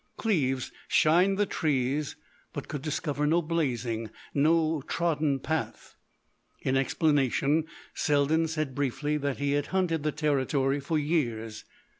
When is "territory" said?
10.11-10.79